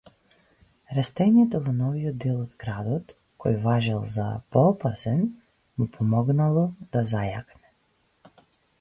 [0.99, 3.13] Растењето во новиот дел од градот,
[3.45, 4.27] кој важел за
[4.57, 5.25] поопасен,
[5.79, 8.47] му помогнално да зајакне.